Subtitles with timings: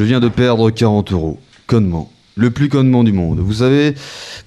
[0.00, 1.38] Je viens de perdre 40 euros.
[1.66, 2.10] Connement.
[2.34, 3.38] Le plus connement du monde.
[3.38, 3.94] Vous savez,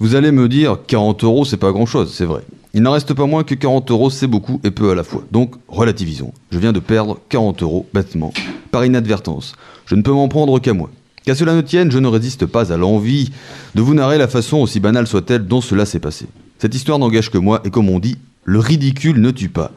[0.00, 2.42] vous allez me dire 40 euros, c'est pas grand chose, c'est vrai.
[2.72, 5.22] Il n'en reste pas moins que 40 euros, c'est beaucoup et peu à la fois.
[5.30, 6.32] Donc, relativisons.
[6.50, 8.32] Je viens de perdre 40 euros, bêtement,
[8.72, 9.54] par inadvertance.
[9.86, 10.90] Je ne peux m'en prendre qu'à moi.
[11.24, 13.30] Qu'à cela ne tienne, je ne résiste pas à l'envie
[13.76, 16.26] de vous narrer la façon, aussi banale soit-elle, dont cela s'est passé.
[16.58, 19.70] Cette histoire n'engage que moi, et comme on dit, le ridicule ne tue pas.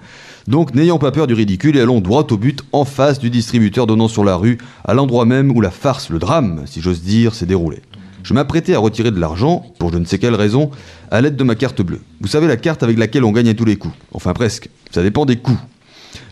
[0.48, 3.86] Donc n'ayons pas peur du ridicule et allons droit au but, en face du distributeur
[3.86, 7.36] donnant sur la rue, à l'endroit même où la farce, le drame, si j'ose dire,
[7.36, 7.82] s'est déroulé.
[8.24, 10.72] Je m'apprêtais à retirer de l'argent, pour je ne sais quelle raison,
[11.12, 12.02] à l'aide de ma carte bleue.
[12.22, 13.94] Vous savez, la carte avec laquelle on gagne à tous les coups.
[14.14, 14.70] Enfin presque.
[14.92, 15.60] Ça dépend des coups.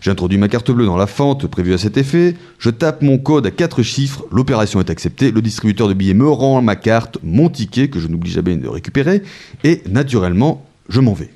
[0.00, 3.46] J'introduis ma carte bleue dans la fente prévue à cet effet, je tape mon code
[3.46, 7.48] à quatre chiffres, l'opération est acceptée, le distributeur de billets me rend ma carte, mon
[7.48, 9.22] ticket, que je n'oublie jamais de récupérer,
[9.64, 11.30] et naturellement, je m'en vais.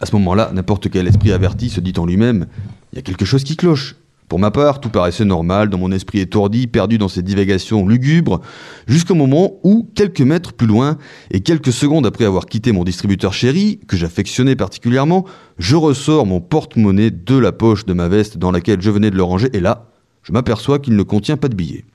[0.00, 2.46] À ce moment-là, n'importe quel esprit averti se dit en lui-même
[2.92, 3.96] il y a quelque chose qui cloche.
[4.28, 8.42] Pour ma part, tout paraissait normal dans mon esprit étourdi, perdu dans ces divagations lugubres,
[8.86, 10.98] jusqu'au moment où, quelques mètres plus loin,
[11.30, 15.24] et quelques secondes après avoir quitté mon distributeur chéri, que j'affectionnais particulièrement,
[15.58, 19.16] je ressors mon porte-monnaie de la poche de ma veste dans laquelle je venais de
[19.16, 19.86] le ranger, et là,
[20.22, 21.86] je m'aperçois qu'il ne contient pas de billets.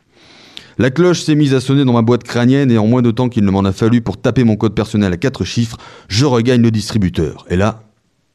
[0.80, 3.30] La cloche s'est mise à sonner dans ma boîte crânienne et en moins de temps
[3.30, 6.64] qu'il ne m'en a fallu pour taper mon code personnel à quatre chiffres, je regagne
[6.64, 7.46] le distributeur.
[7.48, 7.84] Et là,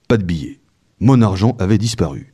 [0.08, 0.58] pas de billets.
[1.00, 2.32] Mon argent avait disparu.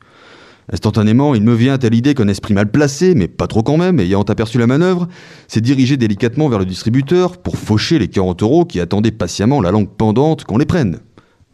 [0.73, 4.01] Instantanément, il me vient à l'idée qu'un esprit mal placé, mais pas trop quand même,
[4.01, 5.09] ayant aperçu la manœuvre,
[5.47, 9.71] s'est dirigé délicatement vers le distributeur pour faucher les 40 euros qui attendaient patiemment la
[9.71, 11.01] langue pendante qu'on les prenne.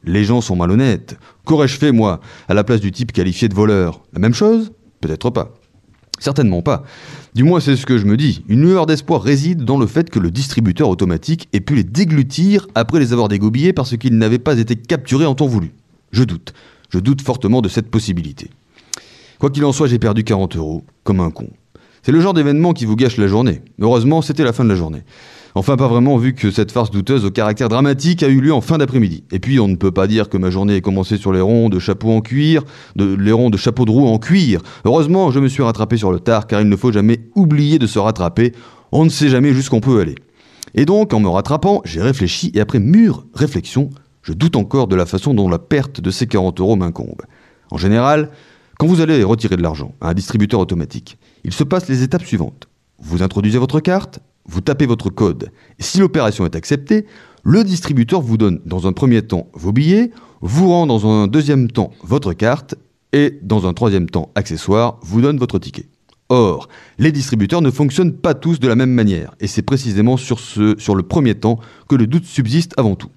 [0.04, 1.18] Les gens sont malhonnêtes.
[1.44, 4.02] Qu'aurais-je fait, moi, à la place du type qualifié de voleur?
[4.12, 4.72] La même chose?
[5.00, 5.54] Peut-être pas.
[6.20, 6.84] Certainement pas.
[7.34, 8.44] Du moins, c'est ce que je me dis.
[8.48, 12.66] Une lueur d'espoir réside dans le fait que le distributeur automatique ait pu les déglutir
[12.74, 15.72] après les avoir dégobillés parce qu'ils n'avaient pas été capturés en temps voulu.
[16.12, 16.52] Je doute.
[16.90, 18.50] Je doute fortement de cette possibilité.
[19.38, 21.48] Quoi qu'il en soit, j'ai perdu 40 euros, comme un con.
[22.02, 23.62] C'est le genre d'événement qui vous gâche la journée.
[23.80, 25.02] Heureusement, c'était la fin de la journée.
[25.54, 28.60] Enfin, pas vraiment, vu que cette farce douteuse au caractère dramatique a eu lieu en
[28.60, 29.24] fin d'après-midi.
[29.32, 31.68] Et puis, on ne peut pas dire que ma journée ait commencé sur les ronds
[31.68, 32.62] de chapeau en cuir,
[32.96, 34.62] de, les ronds de chapeau de roue en cuir.
[34.84, 37.86] Heureusement, je me suis rattrapé sur le tard, car il ne faut jamais oublier de
[37.86, 38.52] se rattraper.
[38.92, 40.14] On ne sait jamais jusqu'où peut aller.
[40.74, 43.90] Et donc, en me rattrapant, j'ai réfléchi, et après mûre réflexion,
[44.22, 47.22] je doute encore de la façon dont la perte de ces 40 euros m'incombe.
[47.70, 48.30] En général,
[48.78, 52.24] quand vous allez retirer de l'argent à un distributeur automatique, il se passe les étapes
[52.24, 52.68] suivantes.
[52.98, 57.06] Vous introduisez votre carte, vous tapez votre code, et si l'opération est acceptée,
[57.42, 60.10] le distributeur vous donne dans un premier temps vos billets,
[60.40, 62.74] vous rend dans un deuxième temps votre carte,
[63.12, 65.86] et dans un troisième temps accessoire, vous donne votre ticket.
[66.28, 70.38] Or, les distributeurs ne fonctionnent pas tous de la même manière, et c'est précisément sur,
[70.38, 73.10] ce, sur le premier temps que le doute subsiste avant tout.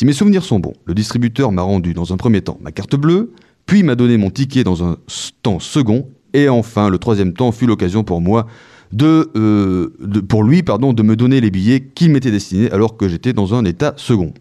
[0.00, 2.96] Si mes souvenirs sont bons, le distributeur m'a rendu dans un premier temps ma carte
[2.96, 3.34] bleue,
[3.66, 4.96] puis m'a donné mon ticket dans un
[5.42, 8.46] temps second, et enfin le troisième temps fut l'occasion pour moi
[8.92, 9.90] de, euh,
[10.26, 13.52] pour lui pardon, de me donner les billets qu'il m'était destinés alors que j'étais dans
[13.52, 14.32] un état second.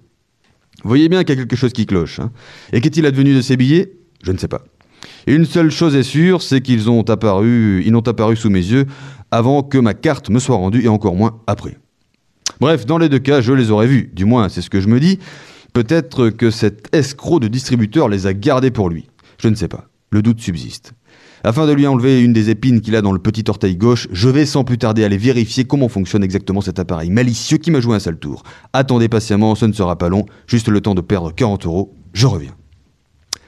[0.86, 2.22] Voyez bien qu'il y a quelque chose qui cloche.
[2.22, 2.32] Hein.
[2.72, 3.98] et qu'est-il advenu de ces billets?
[4.24, 4.62] Je ne sais pas.
[5.28, 8.86] une seule chose est sûre, c'est qu'ils ont apparu, ils n'ont apparu sous mes yeux
[9.30, 11.76] avant que ma carte me soit rendue et encore moins après.
[12.60, 14.12] Bref, dans les deux cas, je les aurais vus.
[14.14, 15.20] Du moins, c'est ce que je me dis.
[15.74, 19.08] Peut-être que cet escroc de distributeur les a gardés pour lui.
[19.38, 19.86] Je ne sais pas.
[20.10, 20.94] Le doute subsiste.
[21.44, 24.28] Afin de lui enlever une des épines qu'il a dans le petit orteil gauche, je
[24.28, 27.96] vais sans plus tarder aller vérifier comment fonctionne exactement cet appareil malicieux qui m'a joué
[27.96, 28.44] un sale tour.
[28.74, 32.28] Attendez patiemment, ce ne sera pas long, juste le temps de perdre 40 euros, je
[32.28, 32.56] reviens.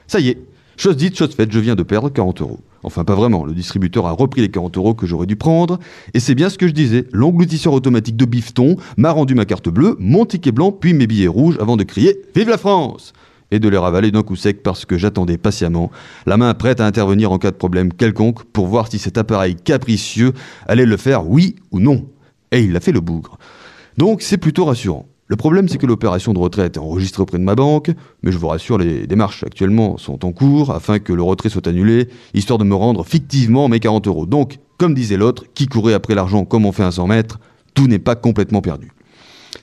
[0.06, 0.38] Ça y est,
[0.76, 2.60] chose dite, chose faite, je viens de perdre 40 euros.
[2.82, 3.44] Enfin, pas vraiment.
[3.44, 5.78] Le distributeur a repris les 40 euros que j'aurais dû prendre.
[6.14, 7.06] Et c'est bien ce que je disais.
[7.12, 11.28] L'engloutisseur automatique de bifton m'a rendu ma carte bleue, mon ticket blanc, puis mes billets
[11.28, 13.12] rouges avant de crier Vive la France
[13.52, 15.90] et de les ravaler d'un coup sec parce que j'attendais patiemment,
[16.26, 19.54] la main prête à intervenir en cas de problème quelconque pour voir si cet appareil
[19.54, 20.32] capricieux
[20.66, 22.06] allait le faire oui ou non.
[22.50, 23.38] Et il l'a fait le bougre.
[23.98, 25.06] Donc c'est plutôt rassurant.
[25.32, 27.90] Le problème, c'est que l'opération de retrait est enregistrée auprès de ma banque,
[28.22, 31.66] mais je vous rassure, les démarches actuellement sont en cours afin que le retrait soit
[31.66, 34.26] annulé, histoire de me rendre fictivement mes 40 euros.
[34.26, 37.40] Donc, comme disait l'autre, qui courait après l'argent comme on fait un 100 mètres,
[37.72, 38.92] tout n'est pas complètement perdu.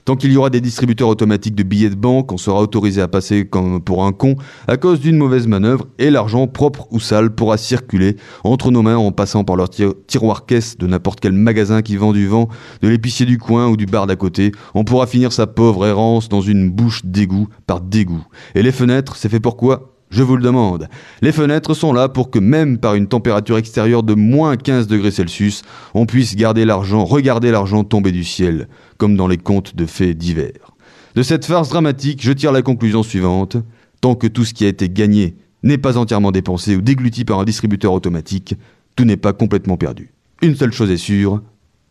[0.09, 3.07] Tant qu'il y aura des distributeurs automatiques de billets de banque, on sera autorisé à
[3.07, 7.29] passer comme pour un con à cause d'une mauvaise manœuvre et l'argent propre ou sale
[7.29, 11.83] pourra circuler entre nos mains en passant par leur tiroir caisse de n'importe quel magasin
[11.83, 12.49] qui vend du vent,
[12.81, 14.51] de l'épicier du coin ou du bar d'à côté.
[14.73, 18.25] On pourra finir sa pauvre errance dans une bouche d'égout par dégoût.
[18.55, 20.87] Et les fenêtres, c'est fait pourquoi je vous le demande.
[21.21, 25.11] Les fenêtres sont là pour que même par une température extérieure de moins 15 degrés
[25.11, 25.61] Celsius,
[25.93, 28.67] on puisse garder l'argent, regarder l'argent tomber du ciel
[28.97, 30.73] comme dans les contes de fées divers.
[31.15, 33.57] De cette farce dramatique, je tire la conclusion suivante.
[34.01, 37.39] Tant que tout ce qui a été gagné n'est pas entièrement dépensé ou dégluti par
[37.39, 38.55] un distributeur automatique,
[38.95, 40.13] tout n'est pas complètement perdu.
[40.41, 41.41] Une seule chose est sûre,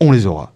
[0.00, 0.54] on les aura.